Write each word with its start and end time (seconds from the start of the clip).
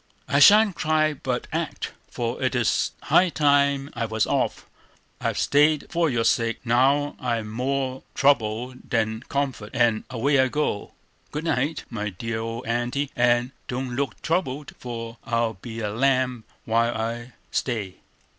"I 0.27 0.39
shan't 0.39 0.73
cry 0.75 1.13
but 1.13 1.45
act; 1.53 1.91
for 2.09 2.41
it 2.41 2.55
is 2.55 2.93
high 3.03 3.29
time 3.29 3.91
I 3.93 4.05
was 4.05 4.25
off. 4.25 4.65
I've 5.19 5.37
stayed 5.37 5.85
for 5.91 6.09
your 6.09 6.23
sake; 6.23 6.57
now 6.65 7.15
I'm 7.19 7.51
more 7.51 8.01
trouble 8.15 8.73
than 8.89 9.21
comfort, 9.29 9.69
and 9.75 10.03
away 10.09 10.39
I 10.39 10.47
go. 10.47 10.93
Good 11.29 11.43
night, 11.43 11.83
my 11.91 12.09
dear 12.09 12.39
old 12.39 12.65
Aunty, 12.65 13.11
and 13.15 13.51
don't 13.67 13.95
look 13.95 14.19
troubled, 14.23 14.73
for 14.79 15.19
I'll 15.23 15.53
be 15.53 15.81
a 15.81 15.91
lamb 15.91 16.45
while 16.65 16.95
I 16.95 17.33
stay." 17.51 17.97